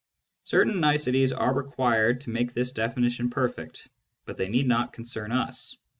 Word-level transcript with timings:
Certain 0.45 0.79
niceties 0.79 1.31
are 1.31 1.53
required 1.53 2.21
to 2.21 2.31
make 2.31 2.55
this 2.55 2.71
definition 2.71 3.29
perfect, 3.29 3.87
but 4.25 4.35
they 4.35 4.49
need 4.49 4.67
not 4.67 4.93
concern 4.93 5.31
us. 5.31 5.77